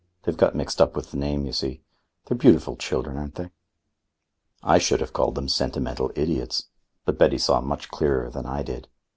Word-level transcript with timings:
They've 0.23 0.35
got 0.35 0.55
mixed 0.55 0.81
up 0.81 0.95
with 0.95 1.11
the 1.11 1.17
name, 1.17 1.45
you 1.45 1.53
see. 1.53 1.83
They're 2.25 2.35
beautiful 2.35 2.75
children, 2.75 3.17
aren't 3.17 3.35
they?" 3.35 3.51
I 4.63 4.79
should 4.79 4.99
have 4.99 5.13
called 5.13 5.35
them 5.35 5.47
sentimental 5.47 6.11
idiots, 6.15 6.69
but 7.05 7.19
Betty 7.19 7.37
saw 7.37 7.61
much 7.61 7.89
clearer 7.89 8.31
than 8.31 8.47
I 8.47 8.63
did. 8.63 8.87